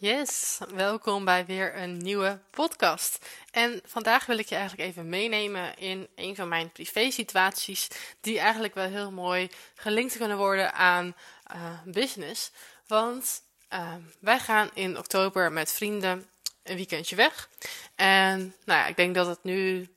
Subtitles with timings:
[0.00, 3.26] Yes, welkom bij weer een nieuwe podcast.
[3.50, 7.88] En vandaag wil ik je eigenlijk even meenemen in een van mijn privé-situaties,
[8.20, 11.14] die eigenlijk wel heel mooi gelinkt kunnen worden aan
[11.54, 12.50] uh, business.
[12.86, 13.42] Want
[13.72, 16.26] uh, wij gaan in oktober met vrienden
[16.62, 17.48] een weekendje weg.
[17.94, 19.88] En nou ja, ik denk dat het nu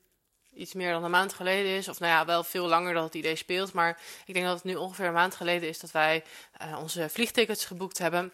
[0.54, 1.88] iets meer dan een maand geleden is.
[1.88, 3.72] Of nou ja, wel veel langer dat het idee speelt.
[3.72, 6.24] Maar ik denk dat het nu ongeveer een maand geleden is dat wij
[6.62, 8.32] uh, onze vliegtickets geboekt hebben.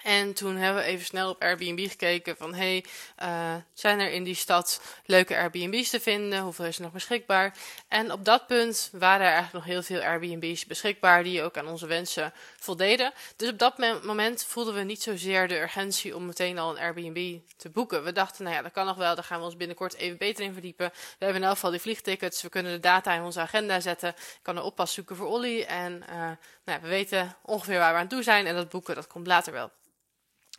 [0.00, 2.84] En toen hebben we even snel op Airbnb gekeken van hey,
[3.22, 6.40] uh, zijn er in die stad leuke Airbnb's te vinden?
[6.40, 7.56] Hoeveel is er nog beschikbaar?
[7.88, 11.68] En op dat punt waren er eigenlijk nog heel veel Airbnb's beschikbaar die ook aan
[11.68, 13.12] onze wensen voldeden.
[13.36, 17.38] Dus op dat moment voelden we niet zozeer de urgentie om meteen al een Airbnb
[17.56, 18.04] te boeken.
[18.04, 20.44] We dachten, nou ja, dat kan nog wel, daar gaan we ons binnenkort even beter
[20.44, 20.90] in verdiepen.
[20.94, 24.08] We hebben in elk geval die vliegtickets, we kunnen de data in onze agenda zetten.
[24.08, 27.92] Ik kan een oppas zoeken voor Olly en uh, nou ja, we weten ongeveer waar
[27.92, 29.70] we aan toe zijn en dat boeken, dat komt later wel.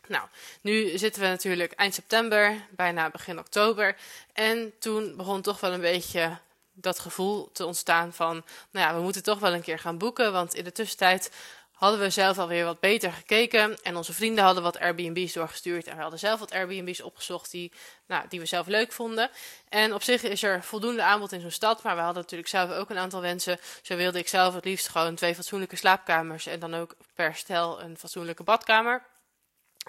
[0.06, 0.28] Nou,
[0.60, 3.96] nu zitten we natuurlijk eind september, bijna begin oktober.
[4.32, 6.38] En toen begon toch wel een beetje
[6.72, 10.32] dat gevoel te ontstaan van, nou ja, we moeten toch wel een keer gaan boeken.
[10.32, 11.30] Want in de tussentijd
[11.72, 13.82] hadden we zelf alweer wat beter gekeken.
[13.82, 15.86] En onze vrienden hadden wat Airbnb's doorgestuurd.
[15.86, 17.72] En we hadden zelf wat Airbnb's opgezocht die,
[18.06, 19.30] nou, die we zelf leuk vonden.
[19.68, 21.82] En op zich is er voldoende aanbod in zo'n stad.
[21.82, 23.58] Maar we hadden natuurlijk zelf ook een aantal wensen.
[23.82, 26.46] Zo wilde ik zelf het liefst gewoon twee fatsoenlijke slaapkamers.
[26.46, 29.02] En dan ook per stel een fatsoenlijke badkamer.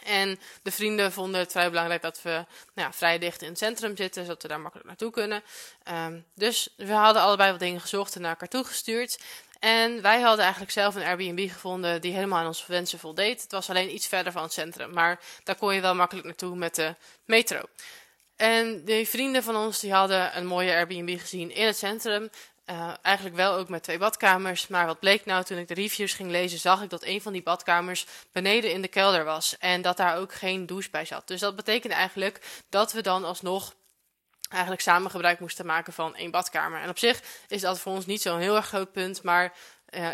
[0.03, 3.57] En de vrienden vonden het vrij belangrijk dat we nou ja, vrij dicht in het
[3.57, 5.43] centrum zitten, zodat we daar makkelijk naartoe kunnen.
[5.91, 9.19] Um, dus we hadden allebei wat dingen gezocht en naar elkaar toegestuurd.
[9.59, 13.41] En wij hadden eigenlijk zelf een Airbnb gevonden die helemaal aan onze wensen voldeed.
[13.41, 16.55] Het was alleen iets verder van het centrum, maar daar kon je wel makkelijk naartoe
[16.55, 17.61] met de metro.
[18.35, 22.29] En de vrienden van ons die hadden een mooie Airbnb gezien in het centrum.
[22.69, 24.67] Uh, eigenlijk wel ook met twee badkamers.
[24.67, 27.33] Maar wat bleek nou toen ik de reviews ging lezen, zag ik dat een van
[27.33, 29.57] die badkamers beneden in de kelder was.
[29.57, 31.27] En dat daar ook geen douche bij zat.
[31.27, 33.73] Dus dat betekende eigenlijk dat we dan alsnog
[34.49, 36.81] eigenlijk samen gebruik moesten maken van één badkamer.
[36.81, 39.53] En op zich is dat voor ons niet zo'n heel erg groot punt, maar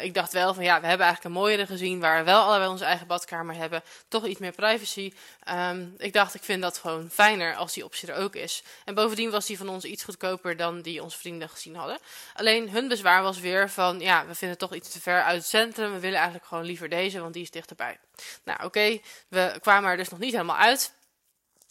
[0.02, 2.70] ik dacht wel van ja, we hebben eigenlijk een mooiere gezien waar we wel allebei
[2.70, 3.84] onze eigen badkamer hebben.
[4.08, 5.14] Toch iets meer privacy.
[5.50, 8.64] Um, ik dacht, ik vind dat gewoon fijner als die optie er ook is.
[8.86, 11.98] En bovendien was die van ons iets goedkoper dan die onze vrienden gezien hadden.
[12.34, 15.38] Alleen hun bezwaar was weer van ja, we vinden het toch iets te ver uit
[15.38, 15.94] het centrum.
[15.94, 17.98] We willen eigenlijk gewoon liever deze, want die is dichterbij.
[18.44, 20.94] Nou oké, we kwamen er dus nog niet helemaal uit.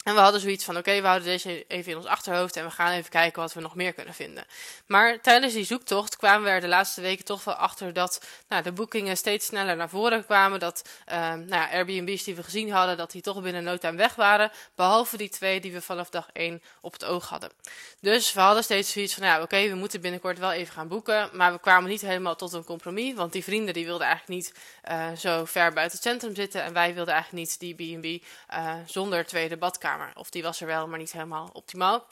[0.03, 2.71] En we hadden zoiets van, oké, we houden deze even in ons achterhoofd en we
[2.71, 4.45] gaan even kijken wat we nog meer kunnen vinden.
[4.85, 8.63] Maar tijdens die zoektocht kwamen we er de laatste weken toch wel achter dat nou,
[8.63, 10.59] de boekingen steeds sneller naar voren kwamen.
[10.59, 14.15] Dat uh, nou Airbnb's die we gezien hadden, dat die toch binnen no time weg
[14.15, 14.51] waren.
[14.75, 17.51] Behalve die twee die we vanaf dag één op het oog hadden.
[17.99, 21.29] Dus we hadden steeds zoiets van, ja, oké, we moeten binnenkort wel even gaan boeken.
[21.33, 24.53] Maar we kwamen niet helemaal tot een compromis, want die vrienden die wilden eigenlijk niet
[24.89, 26.63] uh, zo ver buiten het centrum zitten.
[26.63, 28.23] En wij wilden eigenlijk niet die B&B
[28.53, 29.89] uh, zonder tweede badkamer.
[30.13, 32.07] Of die was er wel, maar niet helemaal optimaal.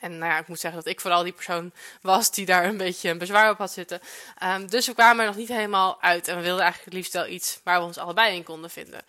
[0.00, 1.72] En nou ja, ik moet zeggen dat ik vooral die persoon
[2.02, 4.00] was die daar een beetje een bezwaar op had zitten.
[4.42, 6.28] Um, dus we kwamen er nog niet helemaal uit.
[6.28, 9.02] En we wilden eigenlijk het liefst wel iets waar we ons allebei in konden vinden.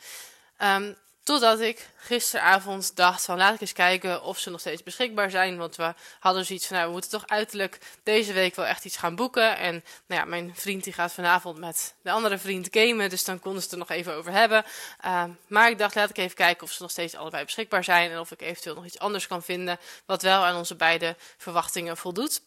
[0.58, 5.30] Um, Totdat ik gisteravond dacht van laat ik eens kijken of ze nog steeds beschikbaar
[5.30, 5.58] zijn.
[5.58, 8.98] Want we hadden zoiets van nou we moeten toch uiterlijk deze week wel echt iets
[8.98, 9.58] gaan boeken.
[9.58, 13.10] En nou ja, mijn vriend die gaat vanavond met de andere vriend gamen.
[13.10, 14.66] Dus dan konden ze het er nog even over hebben.
[15.06, 18.12] Uh, maar ik dacht laat ik even kijken of ze nog steeds allebei beschikbaar zijn.
[18.12, 21.98] En of ik eventueel nog iets anders kan vinden wat wel aan onze beide verwachtingen
[21.98, 22.42] voldoet.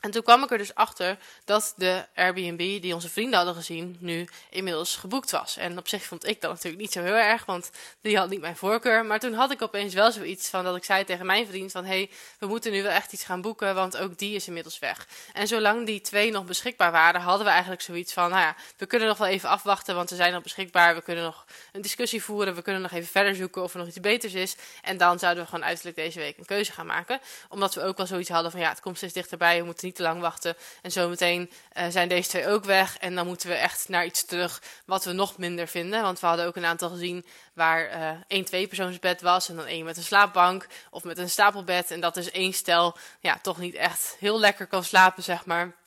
[0.00, 3.96] En toen kwam ik er dus achter dat de Airbnb die onze vrienden hadden gezien
[4.00, 5.56] nu inmiddels geboekt was.
[5.56, 8.40] En op zich vond ik dat natuurlijk niet zo heel erg, want die had niet
[8.40, 9.04] mijn voorkeur.
[9.04, 11.84] Maar toen had ik opeens wel zoiets van dat ik zei tegen mijn vriend van
[11.84, 14.78] hé, hey, we moeten nu wel echt iets gaan boeken, want ook die is inmiddels
[14.78, 15.06] weg.
[15.32, 18.86] En zolang die twee nog beschikbaar waren, hadden we eigenlijk zoiets van nou ja, we
[18.86, 20.94] kunnen nog wel even afwachten, want ze zijn nog beschikbaar.
[20.94, 23.88] We kunnen nog een discussie voeren, we kunnen nog even verder zoeken of er nog
[23.88, 24.56] iets beters is.
[24.82, 27.20] En dan zouden we gewoon uiterlijk deze week een keuze gaan maken.
[27.48, 29.93] Omdat we ook wel zoiets hadden van ja, het komt steeds dichterbij, we moeten niet
[29.94, 30.56] te lang wachten.
[30.82, 32.98] En zometeen uh, zijn deze twee ook weg.
[32.98, 36.02] En dan moeten we echt naar iets terug wat we nog minder vinden.
[36.02, 39.48] Want we hadden ook een aantal gezien waar uh, één tweepersoonsbed was.
[39.48, 41.90] En dan één met een slaapbank of met een stapelbed.
[41.90, 45.83] En dat is één stel ja, toch niet echt heel lekker kan slapen, zeg maar.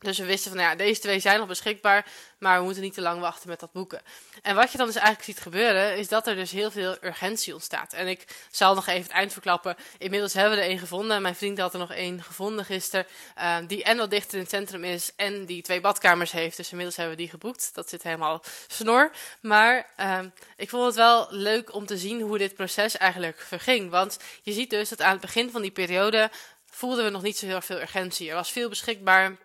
[0.00, 2.06] Dus we wisten van, nou ja, deze twee zijn nog beschikbaar,
[2.38, 4.00] maar we moeten niet te lang wachten met dat boeken.
[4.42, 7.54] En wat je dan dus eigenlijk ziet gebeuren, is dat er dus heel veel urgentie
[7.54, 7.92] ontstaat.
[7.92, 9.76] En ik zal nog even het eind verklappen.
[9.98, 11.22] Inmiddels hebben we er één gevonden.
[11.22, 13.06] Mijn vriend had er nog één gevonden gisteren,
[13.38, 16.56] uh, die en wat dichter in het centrum is en die twee badkamers heeft.
[16.56, 17.70] Dus inmiddels hebben we die geboekt.
[17.74, 19.10] Dat zit helemaal snor.
[19.40, 20.18] Maar uh,
[20.56, 23.90] ik vond het wel leuk om te zien hoe dit proces eigenlijk verging.
[23.90, 26.30] Want je ziet dus dat aan het begin van die periode
[26.70, 28.28] voelden we nog niet zo heel veel urgentie.
[28.28, 29.36] Er was veel beschikbaar.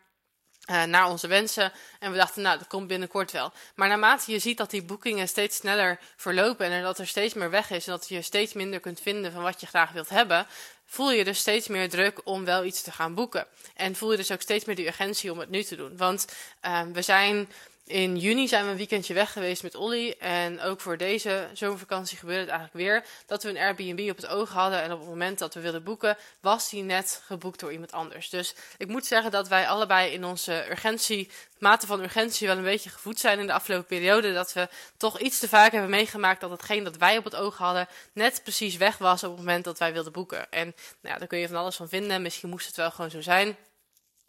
[0.66, 1.72] Uh, naar onze wensen.
[2.00, 3.52] En we dachten, nou, dat komt binnenkort wel.
[3.76, 7.50] Maar naarmate je ziet dat die boekingen steeds sneller verlopen en dat er steeds meer
[7.50, 10.48] weg is en dat je steeds minder kunt vinden van wat je graag wilt hebben,
[10.86, 13.48] voel je dus steeds meer druk om wel iets te gaan boeken.
[13.76, 15.98] En voel je dus ook steeds meer die urgentie om het nu te doen.
[15.98, 16.26] Want
[16.66, 17.50] uh, we zijn
[17.86, 20.16] in juni zijn we een weekendje weg geweest met Olly.
[20.20, 23.06] En ook voor deze zomervakantie gebeurde het eigenlijk weer.
[23.26, 24.82] Dat we een Airbnb op het oog hadden.
[24.82, 28.30] En op het moment dat we wilden boeken, was die net geboekt door iemand anders.
[28.30, 31.30] Dus ik moet zeggen dat wij allebei in onze urgentie,
[31.60, 34.34] mate van urgentie wel een beetje gevoed zijn in de afgelopen periode.
[34.34, 37.58] Dat we toch iets te vaak hebben meegemaakt dat hetgeen dat wij op het oog
[37.58, 40.52] hadden, net precies weg was op het moment dat wij wilden boeken.
[40.52, 40.66] En
[41.02, 42.22] nou ja, daar kun je van alles van vinden.
[42.22, 43.58] Misschien moest het wel gewoon zo zijn.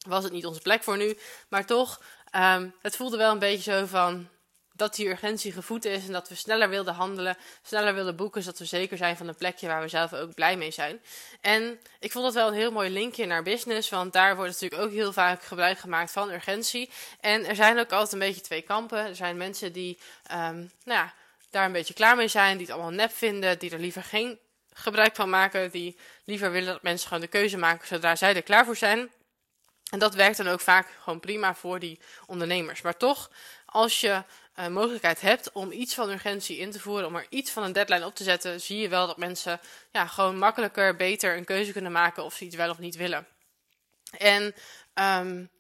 [0.07, 1.19] Was het niet onze plek voor nu.
[1.49, 2.01] Maar toch
[2.33, 4.29] Um, het voelde wel een beetje zo van
[4.77, 8.59] dat die urgentie gevoed is en dat we sneller wilden handelen, sneller wilden boeken, zodat
[8.59, 11.01] we zeker zijn van een plekje waar we zelf ook blij mee zijn.
[11.41, 14.83] En ik vond dat wel een heel mooi linkje naar business, want daar wordt natuurlijk
[14.83, 16.91] ook heel vaak gebruik gemaakt van urgentie.
[17.21, 18.99] En er zijn ook altijd een beetje twee kampen.
[18.99, 19.99] Er zijn mensen die
[20.33, 21.15] um, nou ja,
[21.51, 24.39] daar een beetje klaar mee zijn, die het allemaal nep vinden, die er liever geen
[24.73, 28.43] gebruik van maken, die liever willen dat mensen gewoon de keuze maken zodra zij er
[28.43, 29.11] klaar voor zijn.
[29.91, 32.83] En dat werkt dan ook vaak gewoon prima voor die ondernemers.
[32.83, 33.31] Maar toch,
[33.67, 34.23] als je
[34.59, 37.73] uh, mogelijkheid hebt om iets van urgentie in te voeren, om er iets van een
[37.73, 39.61] deadline op te zetten, zie je wel dat mensen
[39.93, 43.27] ja, gewoon makkelijker, beter een keuze kunnen maken of ze iets wel of niet willen.
[44.19, 44.55] En
[44.95, 45.51] um,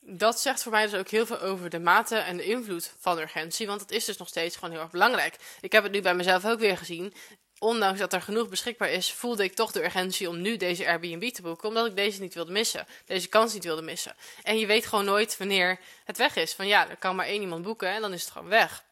[0.00, 3.18] dat zegt voor mij dus ook heel veel over de mate en de invloed van
[3.18, 3.66] urgentie.
[3.66, 5.36] Want het is dus nog steeds gewoon heel erg belangrijk.
[5.60, 7.14] Ik heb het nu bij mezelf ook weer gezien
[7.62, 11.28] ondanks dat er genoeg beschikbaar is, voelde ik toch de urgentie om nu deze Airbnb
[11.28, 11.68] te boeken.
[11.68, 12.86] Omdat ik deze niet wilde missen.
[13.06, 14.14] Deze kans niet wilde missen.
[14.42, 16.52] En je weet gewoon nooit wanneer het weg is.
[16.52, 18.84] Van ja, er kan maar één iemand boeken en dan is het gewoon weg.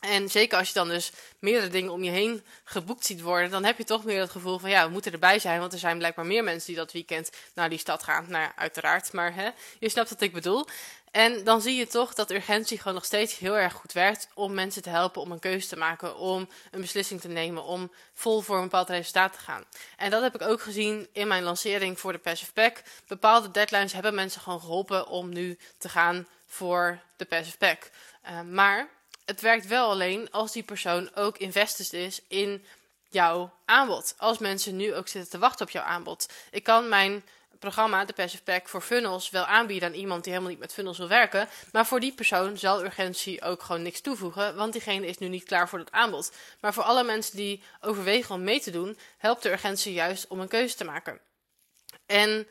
[0.00, 3.64] En zeker als je dan dus meerdere dingen om je heen geboekt ziet worden, dan
[3.64, 5.98] heb je toch meer het gevoel van ja, we moeten erbij zijn, want er zijn
[5.98, 8.26] blijkbaar meer mensen die dat weekend naar die stad gaan.
[8.28, 9.48] Nou uiteraard, maar hè,
[9.78, 10.66] je snapt wat ik bedoel.
[11.14, 14.54] En dan zie je toch dat urgentie gewoon nog steeds heel erg goed werkt om
[14.54, 18.40] mensen te helpen om een keuze te maken, om een beslissing te nemen, om vol
[18.40, 19.64] voor een bepaald resultaat te gaan.
[19.96, 22.82] En dat heb ik ook gezien in mijn lancering voor de Passive Pack.
[23.06, 27.90] Bepaalde deadlines hebben mensen gewoon geholpen om nu te gaan voor de Passive Pack.
[28.30, 28.88] Uh, maar
[29.24, 32.64] het werkt wel alleen als die persoon ook invested is in
[33.08, 34.14] jouw aanbod.
[34.18, 36.28] Als mensen nu ook zitten te wachten op jouw aanbod.
[36.50, 37.24] Ik kan mijn
[37.64, 40.98] programma, de Passive Pack voor funnels, wel aanbieden aan iemand die helemaal niet met funnels
[40.98, 41.48] wil werken.
[41.72, 45.44] Maar voor die persoon zal urgentie ook gewoon niks toevoegen, want diegene is nu niet
[45.44, 46.32] klaar voor dat aanbod.
[46.60, 50.40] Maar voor alle mensen die overwegen om mee te doen, helpt de urgentie juist om
[50.40, 51.20] een keuze te maken.
[52.06, 52.48] En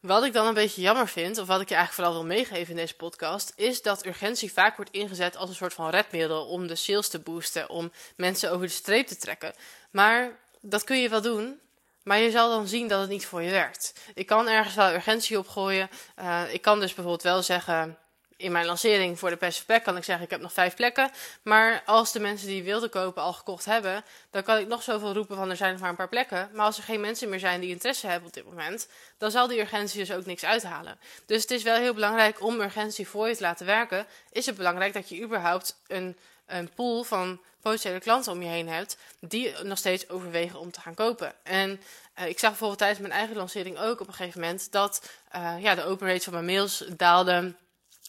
[0.00, 2.70] wat ik dan een beetje jammer vind, of wat ik je eigenlijk vooral wil meegeven
[2.70, 6.66] in deze podcast, is dat urgentie vaak wordt ingezet als een soort van redmiddel om
[6.66, 9.54] de sales te boosten, om mensen over de streep te trekken.
[9.90, 11.60] Maar dat kun je wel doen,
[12.02, 13.94] maar je zal dan zien dat het niet voor je werkt.
[14.14, 15.90] Ik kan ergens wel urgentie opgooien.
[16.18, 17.98] Uh, ik kan dus bijvoorbeeld wel zeggen,
[18.42, 21.10] in mijn lancering voor de Passive Pack kan ik zeggen, ik heb nog vijf plekken.
[21.42, 25.12] Maar als de mensen die wilden kopen al gekocht hebben, dan kan ik nog zoveel
[25.12, 26.50] roepen van er zijn nog maar een paar plekken.
[26.52, 28.88] Maar als er geen mensen meer zijn die interesse hebben op dit moment,
[29.18, 30.98] dan zal die urgentie dus ook niks uithalen.
[31.26, 34.06] Dus het is wel heel belangrijk om urgentie voor je te laten werken.
[34.32, 36.16] Is het belangrijk dat je überhaupt een,
[36.46, 40.80] een pool van potentiële klanten om je heen hebt, die nog steeds overwegen om te
[40.80, 41.34] gaan kopen.
[41.42, 41.80] En
[42.18, 45.54] uh, ik zag bijvoorbeeld tijdens mijn eigen lancering ook op een gegeven moment dat uh,
[45.60, 47.54] ja, de open rate van mijn mails daalde.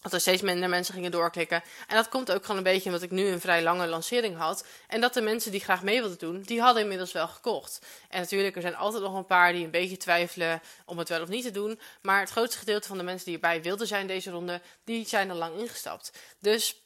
[0.01, 1.63] Dat er steeds minder mensen gingen doorklikken.
[1.87, 4.65] En dat komt ook gewoon een beetje omdat ik nu een vrij lange lancering had.
[4.87, 7.85] En dat de mensen die graag mee wilden doen, die hadden inmiddels wel gekocht.
[8.09, 11.21] En natuurlijk, er zijn altijd nog een paar die een beetje twijfelen om het wel
[11.21, 11.79] of niet te doen.
[12.01, 15.31] Maar het grootste gedeelte van de mensen die erbij wilden zijn deze ronde, die zijn
[15.31, 16.11] al lang ingestapt.
[16.39, 16.82] Dus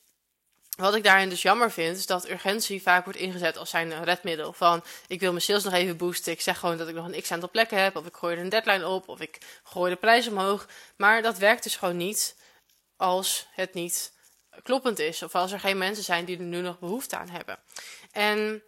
[0.78, 4.54] wat ik daarin dus jammer vind, is dat urgentie vaak wordt ingezet als zijn redmiddel.
[4.54, 6.32] Van ik wil mijn sales nog even boosten.
[6.32, 7.96] Ik zeg gewoon dat ik nog een x aantal plekken heb.
[7.96, 9.08] Of ik gooi er een deadline op.
[9.08, 10.68] Of ik gooi de prijs omhoog.
[10.96, 12.36] Maar dat werkt dus gewoon niet
[12.96, 14.14] als het niet
[14.64, 15.24] kloppend is.
[15.24, 17.60] Of als er geen mensen zijn die er nu nog behoefte aan hebben.
[18.12, 18.64] En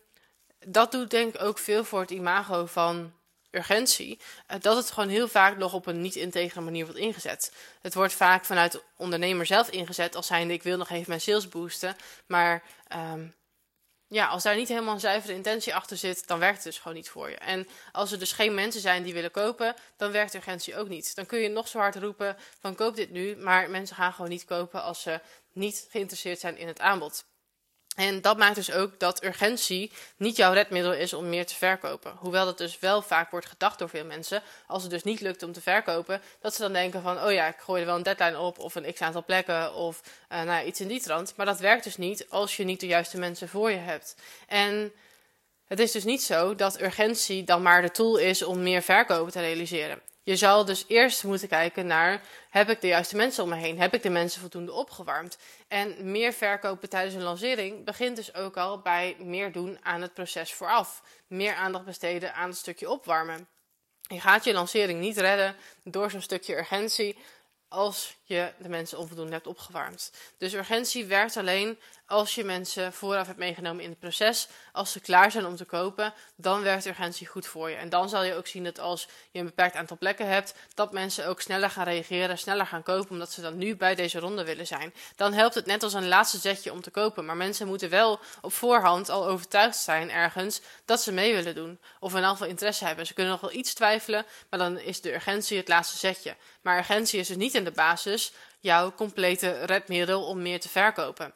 [0.65, 3.13] dat doet denk ik ook veel voor het imago van
[3.51, 7.53] urgentie, eh, dat het gewoon heel vaak nog op een niet-integere manier wordt ingezet.
[7.81, 11.21] Het wordt vaak vanuit de ondernemer zelf ingezet als zijnde ik wil nog even mijn
[11.21, 12.63] sales boosten, maar
[12.95, 13.35] um,
[14.09, 16.97] ja, als daar niet helemaal een zuivere intentie achter zit, dan werkt het dus gewoon
[16.97, 17.37] niet voor je.
[17.37, 21.15] En als er dus geen mensen zijn die willen kopen, dan werkt urgentie ook niet.
[21.15, 24.29] Dan kun je nog zo hard roepen van koop dit nu, maar mensen gaan gewoon
[24.29, 25.19] niet kopen als ze
[25.53, 27.25] niet geïnteresseerd zijn in het aanbod.
[27.95, 32.13] En dat maakt dus ook dat urgentie niet jouw redmiddel is om meer te verkopen.
[32.17, 34.43] Hoewel dat dus wel vaak wordt gedacht door veel mensen.
[34.67, 37.47] Als het dus niet lukt om te verkopen, dat ze dan denken van, oh ja,
[37.47, 40.47] ik gooi er wel een deadline op of een x aantal plekken of uh, nou
[40.47, 41.33] ja, iets in die trant.
[41.35, 44.15] Maar dat werkt dus niet als je niet de juiste mensen voor je hebt.
[44.47, 44.91] En
[45.67, 49.31] het is dus niet zo dat urgentie dan maar de tool is om meer verkopen
[49.31, 50.01] te realiseren.
[50.23, 53.79] Je zal dus eerst moeten kijken naar: heb ik de juiste mensen om me heen?
[53.79, 55.37] Heb ik de mensen voldoende opgewarmd?
[55.67, 60.13] En meer verkopen tijdens een lancering begint dus ook al bij meer doen aan het
[60.13, 61.03] proces vooraf.
[61.27, 63.47] Meer aandacht besteden aan het stukje opwarmen.
[64.01, 67.17] Je gaat je lancering niet redden door zo'n stukje urgentie
[67.67, 70.11] als je de mensen onvoldoende hebt opgewarmd.
[70.37, 74.47] Dus urgentie werkt alleen als je mensen vooraf hebt meegenomen in het proces.
[74.71, 77.75] Als ze klaar zijn om te kopen, dan werkt urgentie goed voor je.
[77.75, 80.91] En dan zal je ook zien dat als je een beperkt aantal plekken hebt, dat
[80.91, 84.43] mensen ook sneller gaan reageren, sneller gaan kopen, omdat ze dan nu bij deze ronde
[84.43, 84.93] willen zijn.
[85.15, 87.25] Dan helpt het net als een laatste zetje om te kopen.
[87.25, 91.79] Maar mensen moeten wel op voorhand al overtuigd zijn ergens dat ze mee willen doen.
[91.99, 93.05] Of in elk geval interesse hebben.
[93.05, 96.35] Ze kunnen nog wel iets twijfelen, maar dan is de urgentie het laatste zetje.
[96.61, 98.18] Maar urgentie is dus niet in de basis
[98.59, 101.33] jouw complete redmiddel om meer te verkopen.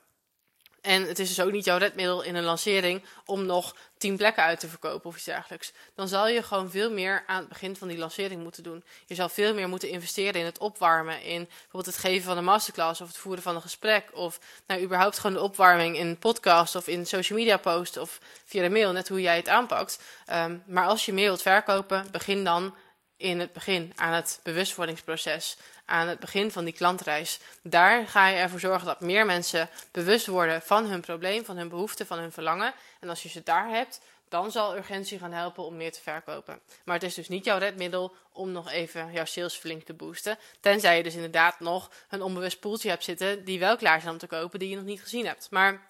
[0.84, 4.44] En het is dus ook niet jouw redmiddel in een lancering om nog tien plekken
[4.44, 5.72] uit te verkopen of iets dergelijks.
[5.96, 8.84] Dan zal je gewoon veel meer aan het begin van die lancering moeten doen.
[9.06, 12.44] Je zal veel meer moeten investeren in het opwarmen, in bijvoorbeeld het geven van een
[12.44, 14.10] masterclass of het voeren van een gesprek.
[14.14, 18.62] Of nou, überhaupt gewoon de opwarming in podcast of in social media posts of via
[18.62, 20.00] de mail, net hoe jij het aanpakt.
[20.26, 22.76] Ehm, maar als je meer wilt verkopen, begin dan
[23.18, 27.40] in het begin aan het bewustwordingsproces aan het begin van die klantreis.
[27.62, 31.70] Daar ga je ervoor zorgen dat meer mensen bewust worden van hun probleem, van hun
[31.70, 32.74] behoefte, van hun verlangen.
[33.00, 34.00] En als je ze daar hebt,
[34.34, 36.60] dan zal urgentie gaan helpen om meer te verkopen.
[36.84, 40.38] Maar het is dus niet jouw redmiddel om nog even jouw sales flink te boosten.
[40.60, 44.20] Tenzij je dus inderdaad nog een onbewust poeltje hebt zitten die wel klaar zijn om
[44.20, 45.48] te kopen, die je nog niet gezien hebt.
[45.52, 45.88] Maar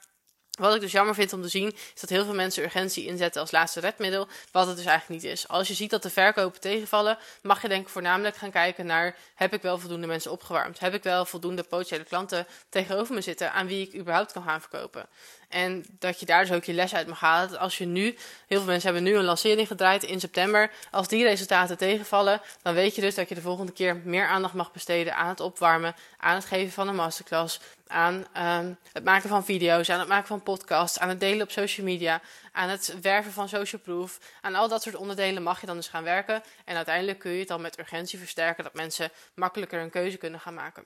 [0.60, 3.42] wat ik dus jammer vind om te zien, is dat heel veel mensen urgentie inzetten
[3.42, 5.48] als laatste redmiddel, wat het dus eigenlijk niet is.
[5.48, 9.18] Als je ziet dat de verkopen tegenvallen, mag je denk ik voornamelijk gaan kijken naar,
[9.36, 10.80] heb ik wel voldoende mensen opgewarmd?
[10.80, 14.62] Heb ik wel voldoende potentiële klanten tegenover me zitten aan wie ik überhaupt kan gaan
[14.62, 15.08] verkopen?
[15.54, 17.60] En dat je daar dus ook je les uit mag halen.
[17.60, 18.04] als je nu,
[18.48, 20.72] heel veel mensen hebben nu een lancering gedraaid in september.
[20.92, 24.54] Als die resultaten tegenvallen, dan weet je dus dat je de volgende keer meer aandacht
[24.54, 29.30] mag besteden aan het opwarmen, aan het geven van een masterclass, aan um, het maken
[29.30, 32.96] van video's, aan het maken van podcasts, aan het delen op social media, aan het
[33.02, 34.20] werven van social proof.
[34.42, 36.44] Aan al dat soort onderdelen mag je dan dus gaan werken.
[36.66, 40.40] En uiteindelijk kun je het dan met urgentie versterken dat mensen makkelijker een keuze kunnen
[40.40, 40.86] gaan maken.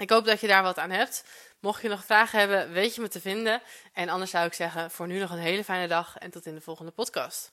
[0.00, 1.24] Ik hoop dat je daar wat aan hebt.
[1.58, 3.62] Mocht je nog vragen hebben, weet je me te vinden.
[3.92, 6.54] En anders zou ik zeggen, voor nu nog een hele fijne dag en tot in
[6.54, 7.52] de volgende podcast.